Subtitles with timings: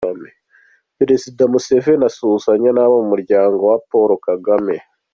[0.97, 4.75] Perezida Museveni asuhuzanya n’abo mu muryango wa Paul Kagame.